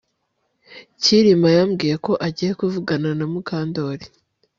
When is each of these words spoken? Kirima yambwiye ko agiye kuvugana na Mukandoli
Kirima 1.01 1.47
yambwiye 1.57 1.95
ko 2.05 2.11
agiye 2.27 2.51
kuvugana 2.59 3.09
na 3.19 3.25
Mukandoli 3.31 4.05